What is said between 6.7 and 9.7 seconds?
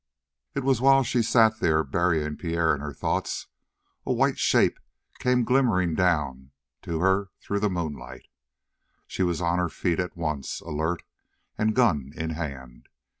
to her through the moonlight. She was on her